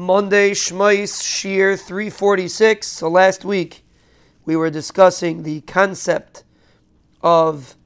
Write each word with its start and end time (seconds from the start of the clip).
Monday, 0.00 0.52
Shmais 0.52 1.22
Shir 1.22 1.76
346. 1.76 2.86
So 2.86 3.06
last 3.10 3.44
week 3.44 3.84
we 4.46 4.56
were 4.56 4.70
discussing 4.70 5.42
the 5.42 5.60
concept 5.60 6.42
of 7.20 7.76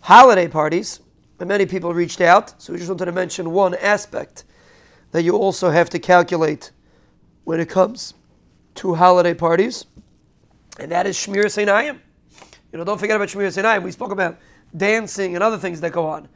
holiday 0.00 0.46
parties, 0.46 1.00
and 1.40 1.48
many 1.48 1.64
people 1.64 1.94
reached 1.94 2.20
out. 2.20 2.60
So 2.60 2.74
we 2.74 2.78
just 2.78 2.90
wanted 2.90 3.06
to 3.06 3.12
mention 3.12 3.50
one 3.50 3.74
aspect 3.76 4.44
that 5.12 5.22
you 5.22 5.38
also 5.38 5.70
have 5.70 5.88
to 5.88 5.98
calculate 5.98 6.70
when 7.44 7.60
it 7.60 7.70
comes 7.70 8.12
to 8.74 8.96
holiday 8.96 9.32
parties, 9.32 9.86
and 10.78 10.92
that 10.92 11.06
is 11.06 11.16
Shmiras 11.16 11.56
Einayim. 11.56 11.98
You 12.72 12.78
know, 12.78 12.84
don't 12.84 12.98
forget 12.98 13.16
about 13.16 13.28
Shmiras 13.30 13.56
Einayim. 13.56 13.84
We 13.84 13.90
spoke 13.90 14.12
about 14.12 14.36
dancing 14.76 15.34
and 15.34 15.42
other 15.42 15.56
things 15.56 15.80
that 15.80 15.92
go 15.92 16.04
on. 16.04 16.28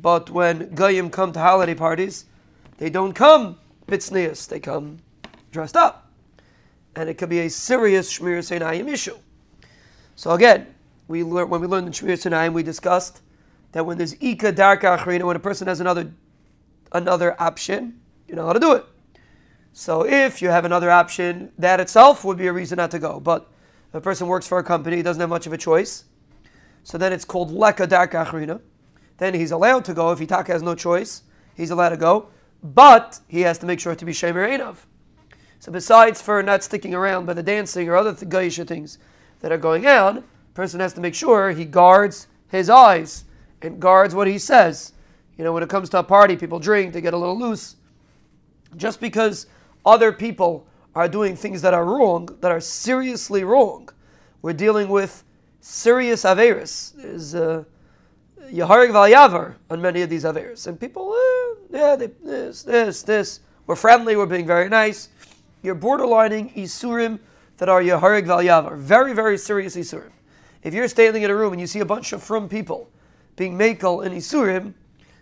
But 0.00 0.30
when 0.30 0.72
Goyim 0.72 1.10
come 1.10 1.32
to 1.32 1.40
holiday 1.40 1.74
parties, 1.74 2.26
they 2.76 2.90
don't 2.90 3.12
come 3.12 3.58
Bitznius, 3.88 4.46
they 4.46 4.60
come 4.60 4.98
dressed 5.50 5.76
up. 5.76 6.10
And 6.94 7.08
it 7.08 7.14
could 7.14 7.28
be 7.28 7.40
a 7.40 7.50
serious 7.50 8.18
Shmiras 8.18 8.56
Einayim 8.56 8.88
issue. 8.88 9.16
So 10.14 10.32
again, 10.32 10.66
we 11.06 11.22
learned 11.22 11.50
when 11.50 11.60
we 11.60 11.66
learned 11.66 11.86
in 11.86 11.92
Shmiras 11.92 12.30
Einayim, 12.30 12.52
we 12.52 12.62
discussed 12.62 13.22
that 13.72 13.84
when 13.84 13.98
there's 13.98 14.14
Ika 14.20 14.52
Darka 14.52 14.98
Achrina, 14.98 15.24
when 15.24 15.36
a 15.36 15.40
person 15.40 15.66
has 15.68 15.80
another 15.80 16.12
another 16.92 17.40
option, 17.40 18.00
you 18.26 18.34
know 18.34 18.46
how 18.46 18.52
to 18.52 18.60
do 18.60 18.72
it. 18.72 18.84
So 19.72 20.04
if 20.04 20.42
you 20.42 20.48
have 20.48 20.64
another 20.64 20.90
option, 20.90 21.52
that 21.58 21.80
itself 21.80 22.24
would 22.24 22.36
be 22.36 22.46
a 22.46 22.52
reason 22.52 22.76
not 22.76 22.90
to 22.90 22.98
go. 22.98 23.20
But 23.20 23.48
a 23.92 24.00
person 24.00 24.26
works 24.26 24.46
for 24.46 24.58
a 24.58 24.64
company, 24.64 25.02
doesn't 25.02 25.20
have 25.20 25.30
much 25.30 25.46
of 25.46 25.52
a 25.52 25.58
choice. 25.58 26.04
So 26.82 26.98
then 26.98 27.12
it's 27.12 27.24
called 27.24 27.50
Leka 27.50 27.86
Darka 27.86 28.26
Achrina. 28.26 28.60
Then 29.18 29.34
he's 29.34 29.50
allowed 29.50 29.84
to 29.86 29.94
go. 29.94 30.10
If 30.10 30.18
Itaka 30.18 30.48
has 30.48 30.62
no 30.62 30.74
choice, 30.74 31.22
he's 31.54 31.70
allowed 31.70 31.90
to 31.90 31.96
go 31.96 32.28
but 32.62 33.20
he 33.28 33.42
has 33.42 33.58
to 33.58 33.66
make 33.66 33.80
sure 33.80 33.94
to 33.94 34.04
be 34.04 34.12
Shemer. 34.12 34.76
So 35.60 35.72
besides 35.72 36.22
for 36.22 36.42
not 36.42 36.62
sticking 36.62 36.94
around 36.94 37.26
by 37.26 37.34
the 37.34 37.42
dancing 37.42 37.88
or 37.88 37.96
other 37.96 38.14
th- 38.14 38.68
things 38.68 38.98
that 39.40 39.52
are 39.52 39.58
going 39.58 39.86
on, 39.86 40.24
person 40.54 40.80
has 40.80 40.92
to 40.92 41.00
make 41.00 41.14
sure 41.14 41.50
he 41.50 41.64
guards 41.64 42.26
his 42.48 42.68
eyes 42.68 43.24
and 43.62 43.80
guards 43.80 44.14
what 44.14 44.26
he 44.26 44.38
says. 44.38 44.92
You 45.36 45.44
know, 45.44 45.52
when 45.52 45.62
it 45.62 45.68
comes 45.68 45.88
to 45.90 46.00
a 46.00 46.02
party, 46.02 46.36
people 46.36 46.58
drink, 46.58 46.92
they 46.92 47.00
get 47.00 47.14
a 47.14 47.16
little 47.16 47.38
loose. 47.38 47.76
Just 48.76 49.00
because 49.00 49.46
other 49.86 50.12
people 50.12 50.66
are 50.94 51.08
doing 51.08 51.36
things 51.36 51.62
that 51.62 51.74
are 51.74 51.84
wrong, 51.84 52.28
that 52.40 52.50
are 52.50 52.60
seriously 52.60 53.44
wrong, 53.44 53.88
we're 54.42 54.52
dealing 54.52 54.88
with 54.88 55.22
serious 55.60 56.24
averis. 56.24 56.92
Is 57.04 57.34
uh, 57.34 57.62
Yaharig 58.50 58.90
Valyavar 58.90 59.54
on 59.70 59.80
many 59.80 60.02
of 60.02 60.10
these 60.10 60.24
averis. 60.24 60.66
And 60.66 60.80
people, 60.80 61.12
eh, 61.14 61.27
yeah, 61.70 61.96
they, 61.96 62.06
this, 62.24 62.62
this, 62.62 63.02
this. 63.02 63.40
We're 63.66 63.76
friendly, 63.76 64.16
we're 64.16 64.26
being 64.26 64.46
very 64.46 64.68
nice. 64.68 65.08
You're 65.62 65.74
borderlining 65.74 66.54
Isurim 66.54 67.18
that 67.58 67.68
are 67.68 67.82
Yaharig 67.82 68.24
Valyavar. 68.24 68.78
Very, 68.78 69.12
very 69.12 69.36
serious 69.36 69.76
Isurim. 69.76 70.12
If 70.62 70.74
you're 70.74 70.88
standing 70.88 71.22
in 71.22 71.30
a 71.30 71.34
room 71.34 71.52
and 71.52 71.60
you 71.60 71.66
see 71.66 71.80
a 71.80 71.84
bunch 71.84 72.12
of 72.12 72.22
from 72.22 72.48
people 72.48 72.90
being 73.36 73.58
Makel 73.58 74.04
in 74.04 74.12
Isurim, 74.12 74.74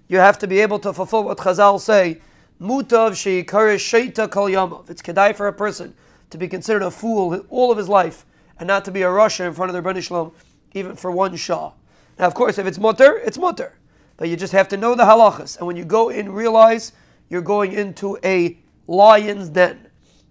you 0.09 0.19
have 0.19 0.39
to 0.39 0.47
be 0.47 0.61
able 0.61 0.79
to 0.81 0.93
fulfill 0.93 1.25
what 1.25 1.39
Chazal 1.39 1.81
say, 1.81 2.21
Mutav 2.61 3.13
Sheikarish 3.13 3.83
Sheita 3.83 4.31
Kol 4.31 4.49
Yamav. 4.49 4.89
It's 4.89 5.03
kedai 5.03 5.35
for 5.35 5.49
a 5.49 5.53
person 5.53 5.95
to 6.31 6.39
be 6.39 6.49
considered 6.49 6.83
a 6.83 6.91
fool 6.91 7.45
all 7.51 7.71
of 7.71 7.79
his 7.79 7.89
life 7.89 8.25
and 8.59 8.67
not 8.67 8.85
to 8.85 8.91
be 8.91 9.03
a 9.03 9.07
rasha 9.07 9.47
in 9.47 9.53
front 9.53 9.75
of 9.75 9.85
the 9.85 9.89
Ribono 9.89 10.03
Shel 10.03 10.27
Olam, 10.27 10.33
even 10.73 10.97
for 10.97 11.11
one 11.11 11.37
Shah. 11.37 11.73
Now, 12.19 12.27
of 12.27 12.35
course, 12.35 12.59
if 12.59 12.67
it's 12.67 12.79
mutter, 12.79 13.19
it's 13.19 13.37
mutter. 13.37 13.75
But 14.17 14.29
you 14.29 14.37
just 14.37 14.53
have 14.53 14.69
to 14.69 14.77
know 14.77 14.95
the 14.95 15.05
halachas. 15.05 15.59
And 15.59 15.67
when 15.67 15.77
you 15.77 15.85
go 15.85 16.09
in, 16.09 16.33
realize 16.33 16.93
you're 17.29 17.43
going 17.43 17.73
into 17.73 18.19
a 18.25 18.59
lion's 18.87 19.49
den. 19.49 19.89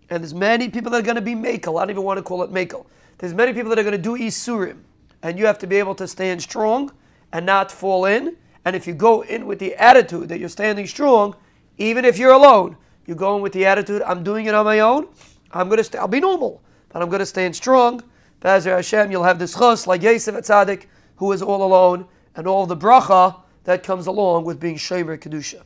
And 0.10 0.24
there's 0.24 0.34
many 0.34 0.70
people 0.70 0.92
that 0.92 1.00
are 1.00 1.06
going 1.06 1.16
to 1.16 1.22
be 1.22 1.36
makel. 1.36 1.78
I 1.78 1.82
don't 1.82 1.92
even 1.92 2.04
want 2.04 2.18
to 2.18 2.24
call 2.24 2.44
it 2.44 2.52
makel. 2.52 2.86
There's 3.18 3.34
many 3.34 3.54
people 3.54 3.70
that 3.70 3.80
are 3.80 3.84
going 3.84 3.96
to 3.96 3.98
do 3.98 4.18
isurim. 4.18 4.82
And 5.22 5.40
you 5.40 5.46
have 5.46 5.60
to 5.60 5.68
be 5.68 5.78
able 5.78 5.96
to 5.96 6.08
stand 6.08 6.42
strong 6.42 6.92
and 7.32 7.46
not 7.46 7.72
fall 7.72 8.06
in. 8.06 8.38
And 8.64 8.76
if 8.76 8.88
you 8.88 8.94
go 8.94 9.22
in 9.22 9.46
with 9.46 9.60
the 9.60 9.76
attitude 9.76 10.30
that 10.30 10.40
you're 10.40 10.50
standing 10.50 10.88
strong, 10.88 11.36
even 11.78 12.06
if 12.06 12.18
you're 12.18 12.34
alone, 12.34 12.78
you 13.06 13.16
go 13.16 13.36
in 13.36 13.42
with 13.42 13.54
the 13.54 13.66
attitude, 13.66 14.02
I'm 14.02 14.24
doing 14.24 14.46
it 14.46 14.56
on 14.56 14.66
my 14.66 14.80
own. 14.80 15.08
I'm 15.52 15.68
going 15.68 15.78
to, 15.78 15.84
st- 15.84 16.02
I'll 16.02 16.08
be 16.08 16.20
normal, 16.20 16.62
but 16.90 17.02
I'm 17.02 17.10
going 17.10 17.20
to 17.20 17.26
stand 17.26 17.56
strong. 17.56 18.02
Be'ezer 18.42 18.76
Hashem, 18.76 19.12
you'll 19.12 19.24
have 19.24 19.40
this 19.40 19.56
chus 19.56 19.88
like 19.88 20.02
Yosef 20.02 20.36
Atzadik, 20.36 20.86
who 21.18 21.32
is 21.32 21.42
all 21.42 21.64
alone, 21.64 22.08
and 22.36 22.48
all 22.48 22.66
the 22.66 22.76
bracha 22.76 23.42
that 23.66 23.84
comes 23.84 24.08
along 24.08 24.46
with 24.46 24.60
being 24.60 24.76
Shomer 24.78 25.18
Kedusha. 25.20 25.64